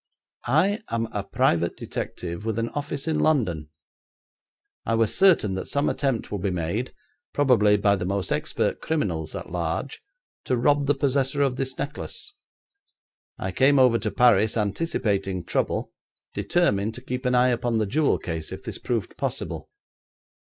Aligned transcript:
I 0.47 0.79
am 0.89 1.07
a 1.11 1.23
private 1.23 1.77
detective, 1.77 2.43
with 2.43 2.57
an 2.57 2.69
office 2.69 3.07
in 3.07 3.19
London. 3.19 3.69
I 4.83 4.95
was 4.95 5.13
certain 5.13 5.53
that 5.53 5.67
some 5.67 5.89
attempt 5.89 6.31
would 6.31 6.41
be 6.41 6.49
made, 6.49 6.91
probably 7.35 7.77
by 7.77 7.95
the 7.97 8.05
most 8.05 8.31
expert 8.31 8.81
criminals 8.81 9.35
at 9.35 9.51
large, 9.51 10.01
to 10.45 10.57
rob 10.57 10.87
the 10.87 10.95
possessor 10.95 11.43
of 11.43 11.55
this 11.55 11.77
necklace. 11.77 12.33
I 13.37 13.51
came 13.51 13.77
over 13.77 13.99
to 13.99 14.09
Paris, 14.09 14.57
anticipating 14.57 15.43
trouble, 15.43 15.91
determined 16.33 16.95
to 16.95 17.01
keep 17.01 17.23
an 17.27 17.35
eye 17.35 17.49
upon 17.49 17.77
the 17.77 17.85
jewel 17.85 18.17
case 18.17 18.51
if 18.51 18.63
this 18.63 18.79
proved 18.79 19.15
possible. 19.17 19.69